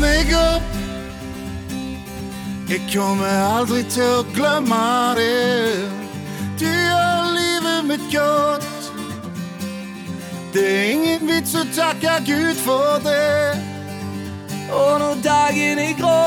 meg 0.00 0.32
opp. 0.34 0.68
Jeg 2.70 2.82
kommer 2.94 3.34
aldri 3.50 3.82
til 3.90 4.06
å 4.06 4.22
glemme 4.34 4.78
det. 5.18 5.74
Du 6.60 6.64
gjør 6.64 7.28
livet 7.36 7.88
mitt 7.88 8.06
godt. 8.12 8.68
Det 10.54 10.64
er 10.68 10.86
ingen 10.96 11.28
vits 11.28 11.52
å 11.60 11.64
takke 11.76 12.16
Gud 12.28 12.58
for 12.64 13.02
det. 13.04 13.58
Og 14.70 14.98
når 15.02 15.20
dagen 15.26 15.82
er 15.82 15.92
grå, 15.98 16.24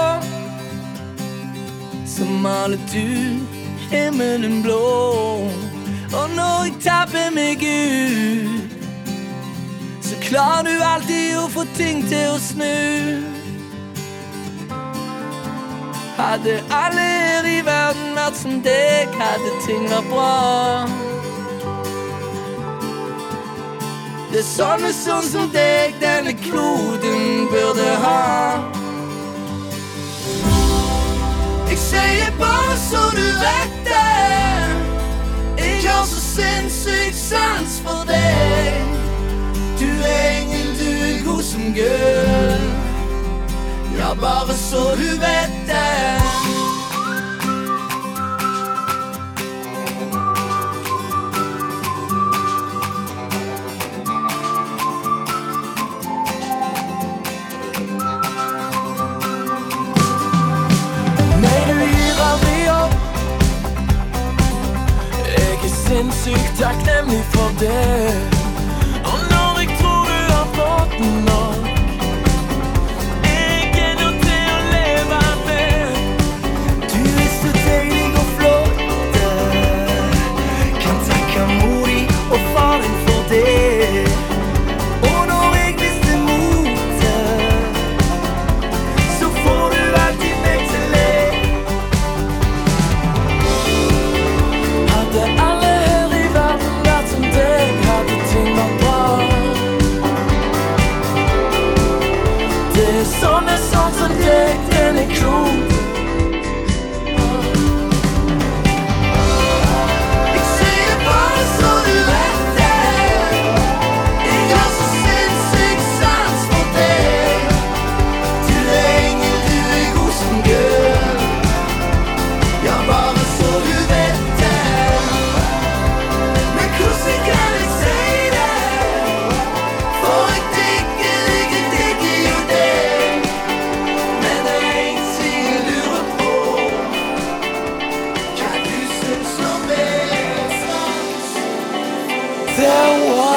så 2.14 2.28
maler 2.44 2.82
du 2.92 3.64
himmelen 3.90 4.62
blå. 4.66 4.82
Og 6.14 6.30
når 6.38 6.68
jeg 6.70 6.78
tapper 6.86 7.32
meg 7.34 7.64
ut, 7.64 8.80
så 10.05 10.19
klarer 10.28 10.68
du 10.69 10.86
alltid 10.92 11.38
å 11.42 11.47
få 11.55 11.64
ting 11.80 12.04
til 12.10 12.36
å 12.36 12.39
snu. 12.52 13.32
Hadde 16.18 16.62
alle 16.72 17.02
her 17.18 17.46
i 17.50 17.60
verden 17.66 18.14
vært 18.16 18.38
som 18.38 18.58
deg, 18.66 19.14
hadde 19.18 19.54
ting 19.66 19.88
vært 19.90 20.06
bra. 20.12 21.00
Det 24.34 24.42
er 24.42 24.46
sånne 24.46 24.92
sånn 24.94 25.26
som 25.26 25.50
deg 25.54 25.96
denne 26.02 26.36
kloden 26.38 27.48
burde 27.50 27.88
ha. 28.06 28.62
Jeg 31.72 31.80
sier 31.82 32.30
bare 32.38 32.78
så 32.86 33.03
du 33.17 33.25
vet 33.42 33.75
det. 33.89 34.39
Jeg 35.64 35.88
har 35.92 36.06
så 36.08 36.22
sinnssykt 36.23 37.17
sans 37.20 37.73
for 37.84 38.06
deg. 38.09 38.94
Du 39.81 39.89
er 39.89 40.22
engel, 40.39 40.72
du 40.80 40.88
er 41.09 41.20
god 41.27 41.44
som 41.50 41.67
gull. 41.75 42.73
Ja, 43.99 44.16
bare 44.22 44.53
så 44.53 44.95
du 44.95 45.08
vet 45.08 45.67
det. 45.67 46.19
sinnssykt 65.88 66.53
takknemlig 66.59 67.23
for 67.33 67.49
det. 67.59 68.33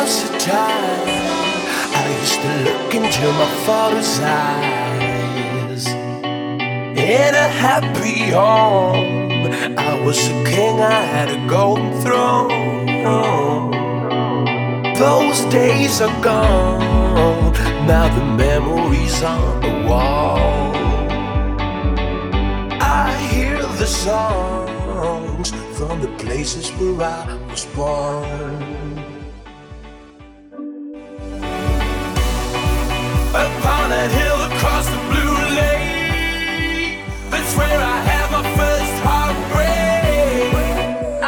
was 0.01 0.25
a 0.31 0.39
time 0.39 1.05
I 2.01 2.03
used 2.21 2.41
to 2.47 2.53
look 2.69 2.95
into 2.95 3.27
my 3.43 3.51
father's 3.67 4.19
eyes. 4.21 5.87
In 7.09 7.31
a 7.47 7.49
happy 7.65 8.17
home, 8.41 9.51
I 9.79 9.99
was 10.05 10.19
a 10.29 10.37
king, 10.53 10.81
I 10.81 11.01
had 11.15 11.29
a 11.39 11.41
golden 11.49 11.91
throne. 12.03 12.53
Those 15.05 15.39
days 15.53 16.01
are 16.03 16.17
gone, 16.23 17.55
now 17.91 18.07
the 18.19 18.25
memories 18.45 19.23
on 19.23 19.53
the 19.67 19.75
wall. 19.89 20.73
I 23.03 23.09
hear 23.31 23.59
the 23.83 23.87
songs 23.87 25.51
from 25.77 26.01
the 26.05 26.13
places 26.19 26.69
where 26.73 27.01
I 27.17 27.23
was 27.51 27.65
born. 27.77 28.76
across 34.67 34.87
the 34.95 35.01
blue 35.11 35.37
lake. 35.61 36.95
That's 37.33 37.53
where 37.59 37.81
I 37.95 37.97
had 38.11 38.27
my 38.37 38.45
first 38.61 38.95
heartbreak. 39.07 40.51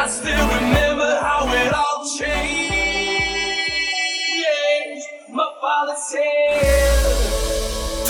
I 0.03 0.05
still 0.19 0.45
remember 0.59 1.09
how 1.27 1.41
it 1.61 1.71
all 1.83 1.99
changed. 2.19 5.07
My 5.39 5.49
father 5.63 5.95
said, 6.11 7.01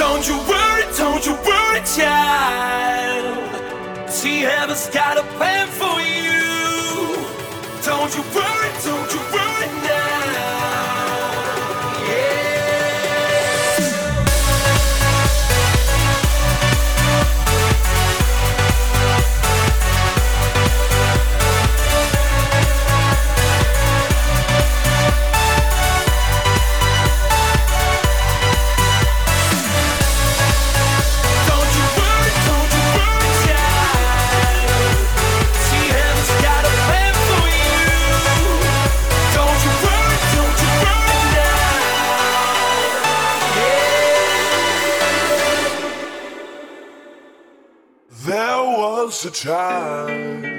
Don't 0.02 0.24
you 0.30 0.38
worry, 0.54 0.86
don't 1.02 1.24
you 1.28 1.34
worry, 1.50 1.82
child. 1.96 3.28
See, 4.18 4.40
heaven's 4.42 4.88
got 5.00 5.14
a 5.24 5.26
plan 5.38 5.66
for 5.82 5.96
you. 6.02 6.20
Don't 7.88 8.12
you 8.16 8.24
worry. 8.36 8.49
the 49.24 49.30
time. 49.32 50.59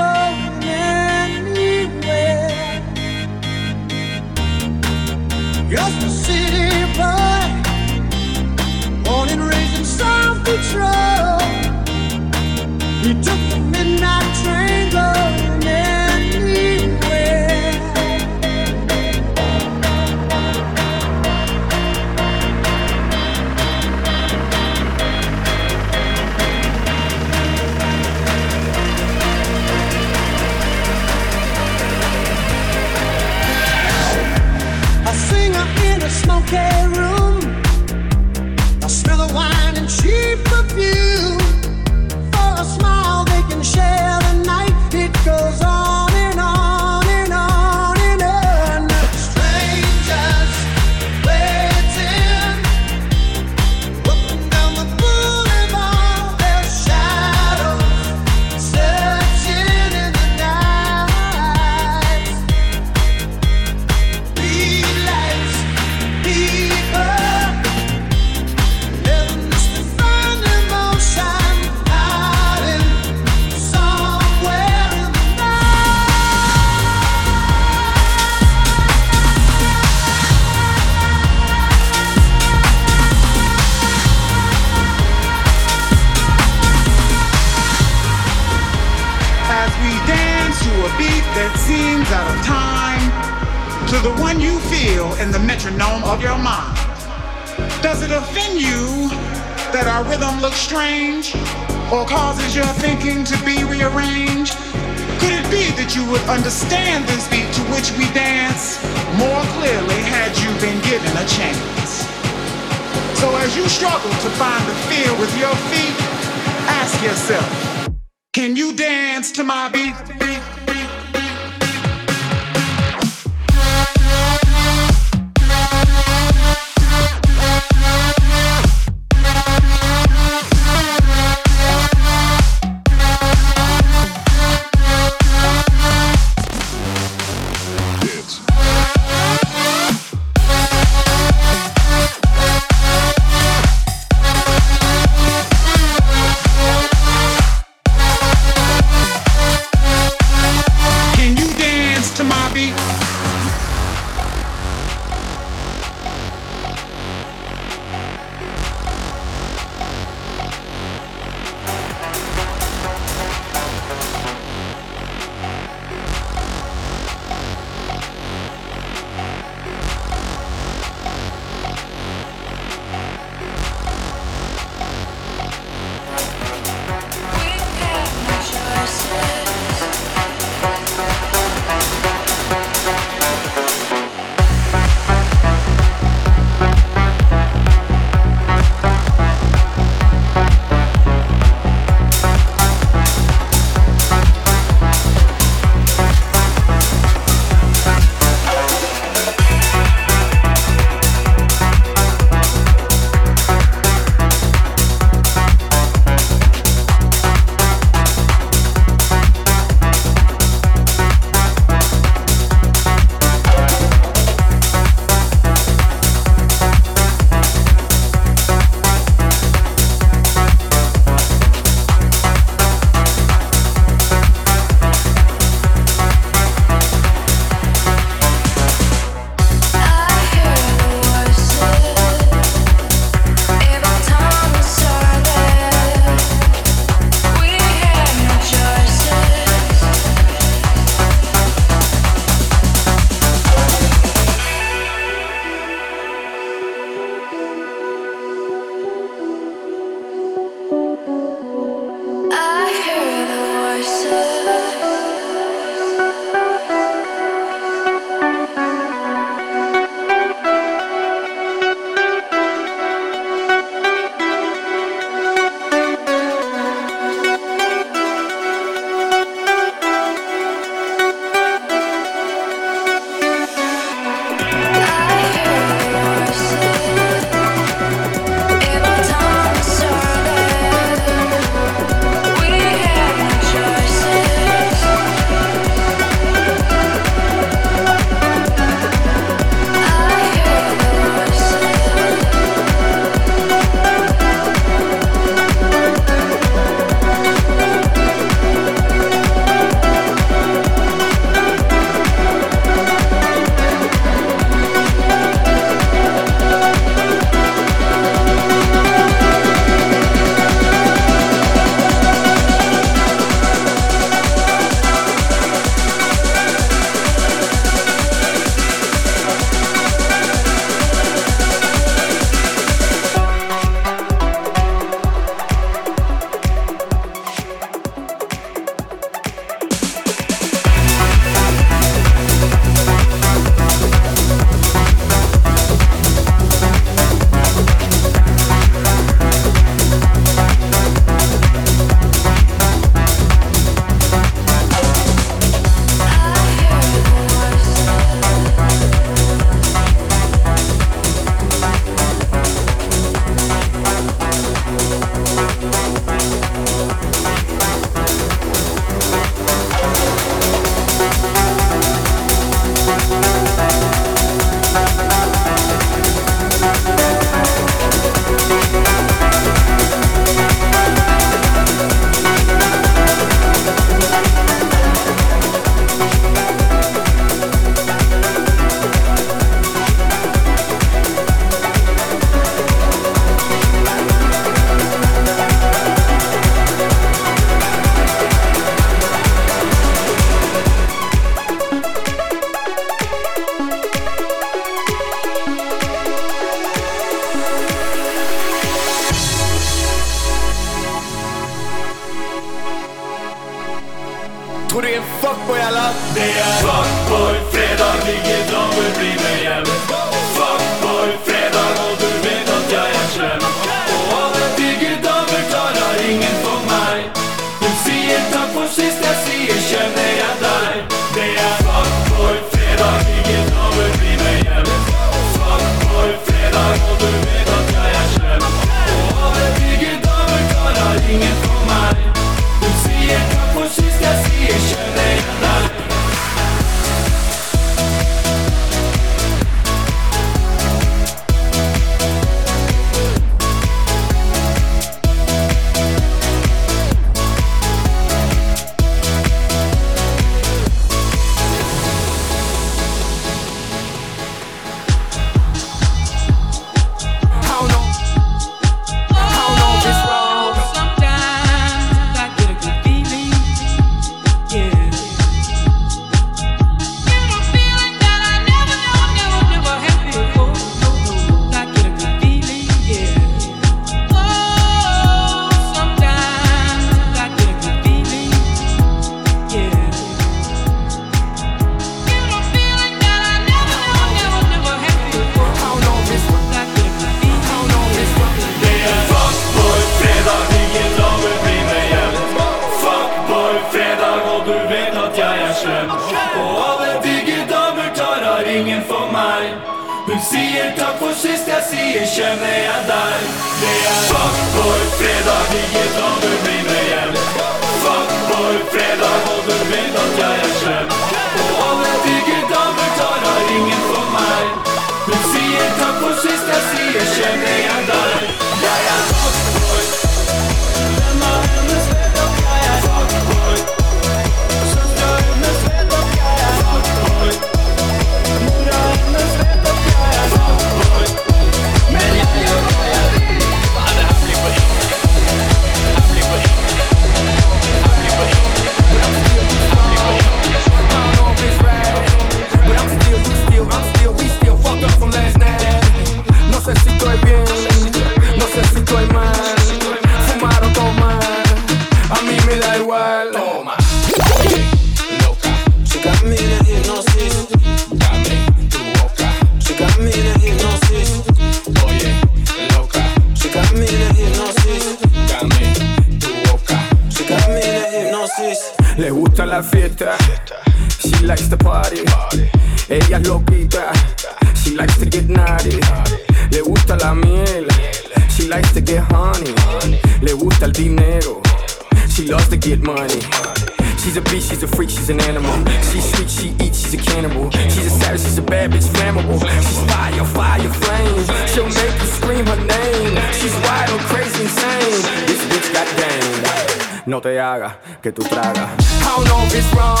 te 597.21 597.39
haga, 597.39 597.77
que 598.01 598.11
tú 598.11 598.23
tragas. 598.23 598.67
I 598.79 599.15
don't 599.15 599.25
know 599.27 599.45
if 599.45 599.55
it's 599.55 599.73
wrong. 599.75 600.00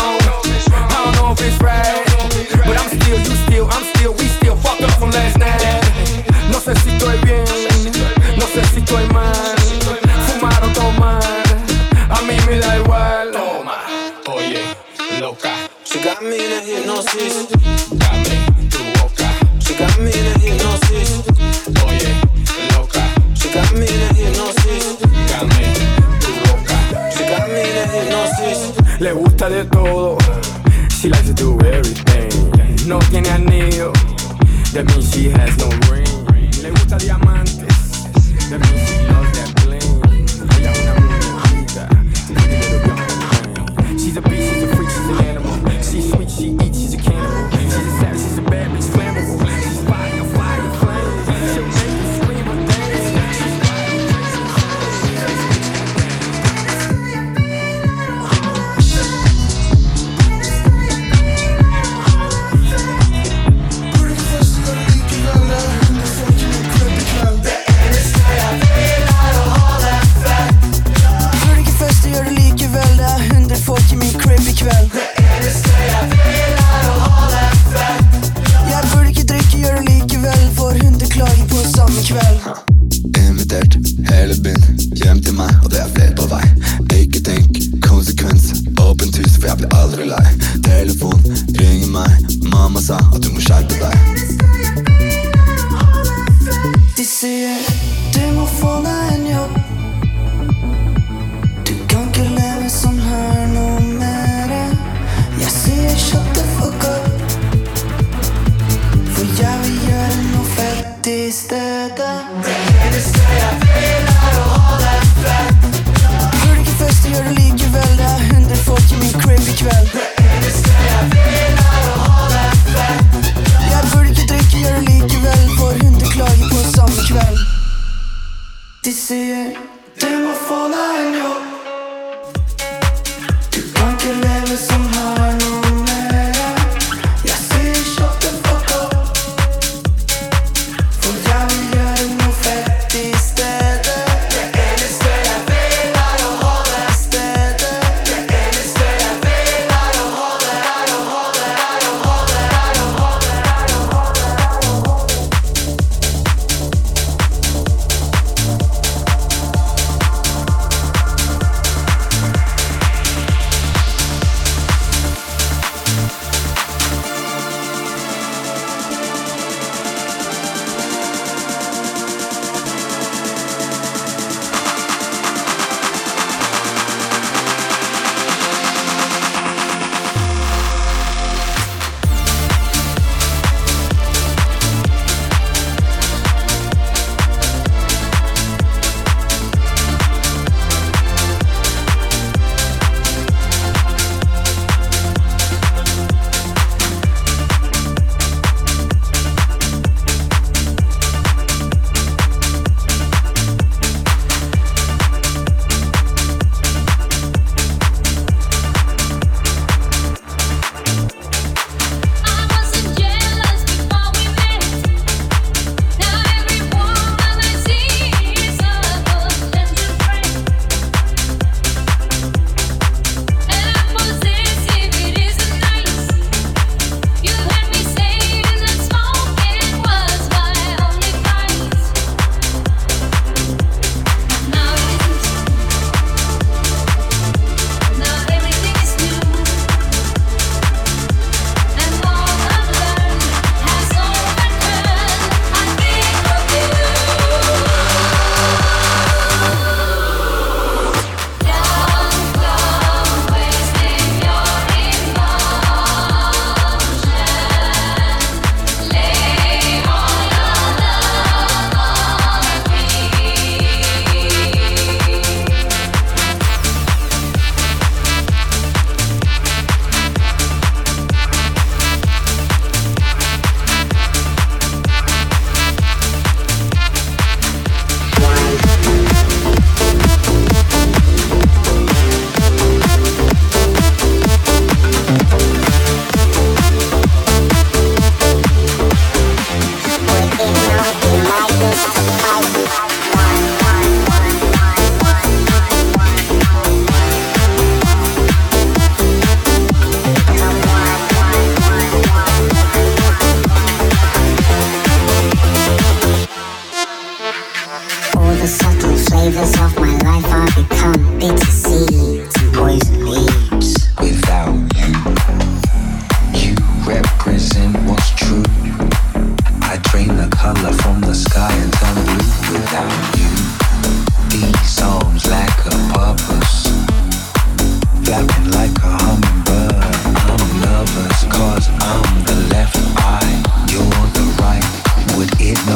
Sa, 92.91 92.97
o 93.13 93.19
tym 93.19 93.40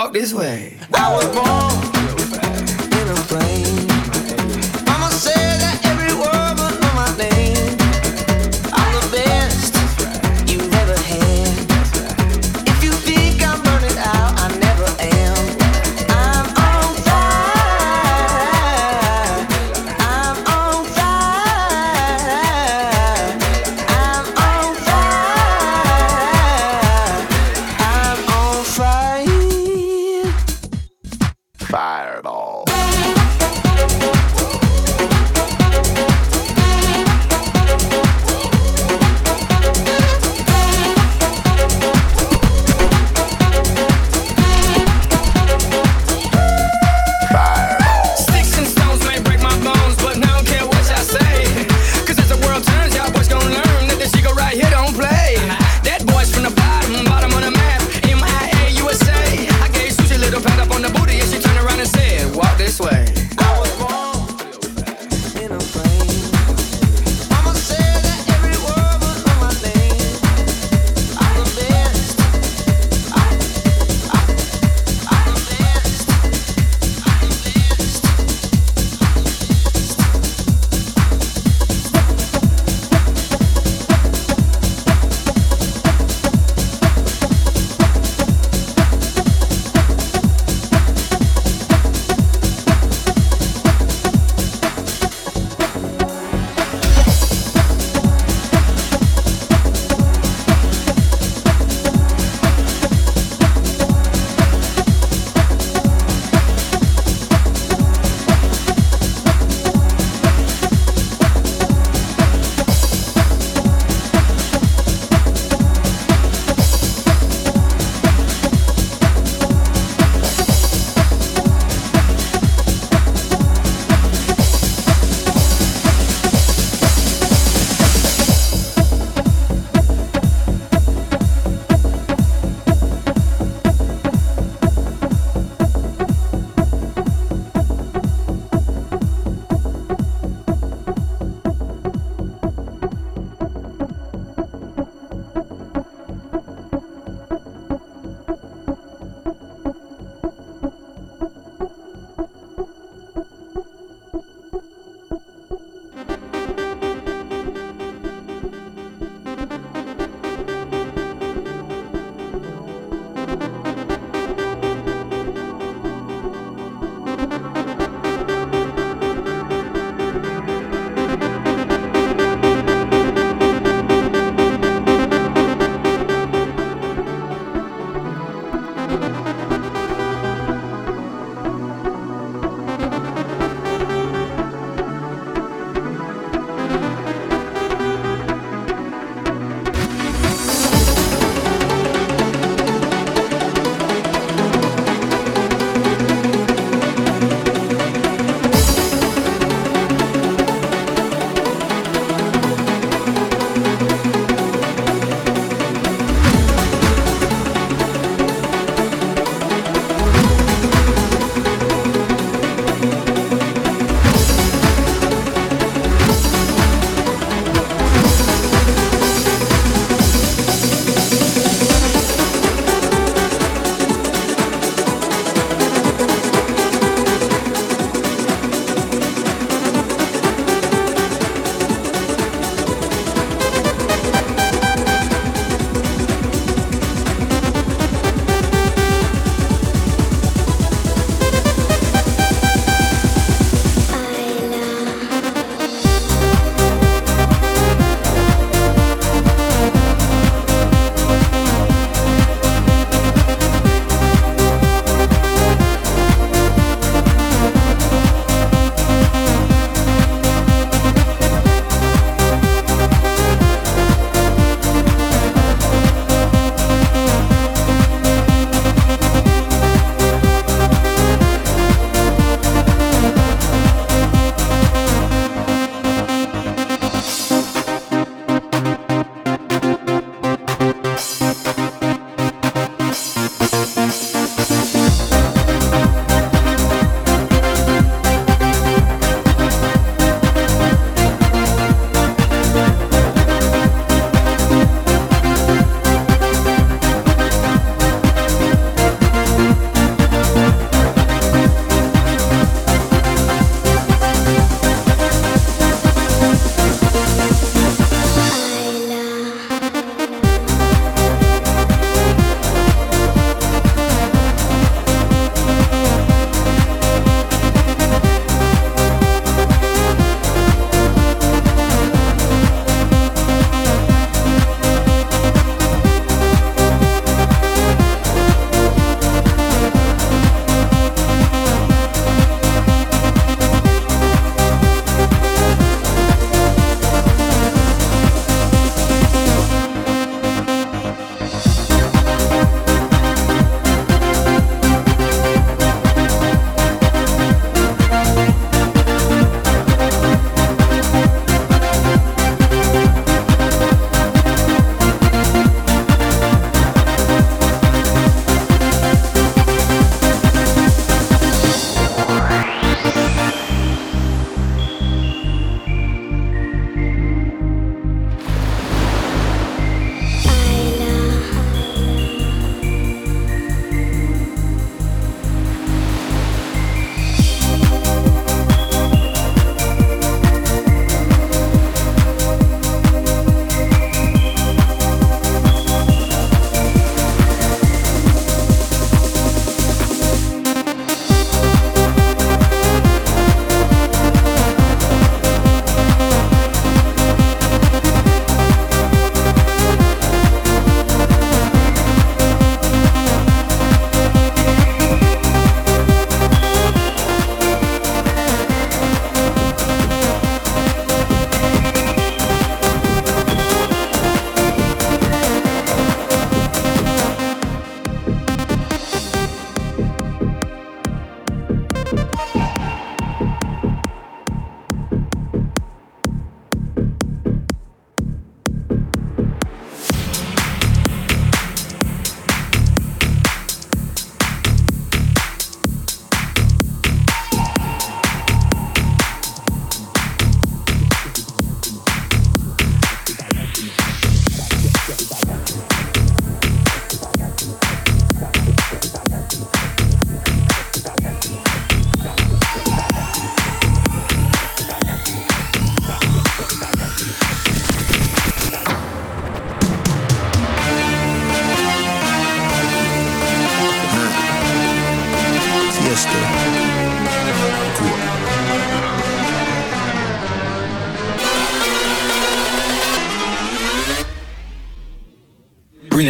Walk 0.00 0.14
this 0.14 0.32
way. 0.32 0.78
I 0.94 1.12
was 1.14 1.26
born. 1.90 1.99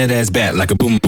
that 0.09 0.11
ass 0.11 0.31
back 0.31 0.55
like 0.55 0.71
a 0.71 0.75
boom. 0.75 1.00